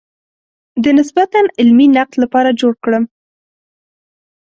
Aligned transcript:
د 0.83 0.85
نسبتاً 0.99 1.41
علمي 1.59 1.87
نقد 1.95 2.13
لپاره 2.23 2.57
جوړ 2.59 2.73
کړم. 2.83 3.03